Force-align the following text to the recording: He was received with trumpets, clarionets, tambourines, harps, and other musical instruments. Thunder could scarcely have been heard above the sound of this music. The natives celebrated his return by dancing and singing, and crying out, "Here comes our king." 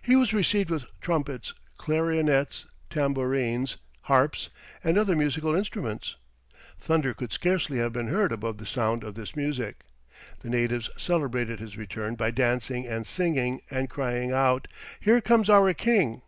He 0.00 0.16
was 0.16 0.32
received 0.32 0.70
with 0.70 0.86
trumpets, 1.02 1.52
clarionets, 1.76 2.64
tambourines, 2.88 3.76
harps, 4.04 4.48
and 4.82 4.96
other 4.96 5.14
musical 5.14 5.54
instruments. 5.54 6.16
Thunder 6.78 7.12
could 7.12 7.34
scarcely 7.34 7.76
have 7.76 7.92
been 7.92 8.06
heard 8.08 8.32
above 8.32 8.56
the 8.56 8.64
sound 8.64 9.04
of 9.04 9.14
this 9.14 9.36
music. 9.36 9.82
The 10.40 10.48
natives 10.48 10.88
celebrated 10.96 11.60
his 11.60 11.76
return 11.76 12.14
by 12.14 12.30
dancing 12.30 12.86
and 12.86 13.06
singing, 13.06 13.60
and 13.70 13.90
crying 13.90 14.32
out, 14.32 14.68
"Here 15.00 15.20
comes 15.20 15.50
our 15.50 15.74
king." 15.74 16.22